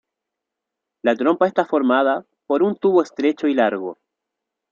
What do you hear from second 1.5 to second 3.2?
formada por un tubo